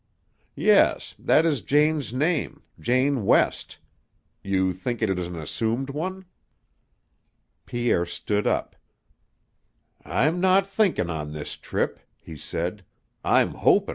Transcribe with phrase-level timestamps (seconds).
[0.55, 1.13] "Yes.
[1.19, 3.77] That is Jane's name Jane West.
[4.43, 6.25] You think it is an assumed one?"
[7.67, 8.75] Pierre stood up.
[10.03, 12.83] "I'm not thinkin' on this trip," he said;
[13.23, 13.89] "I'm hopin'."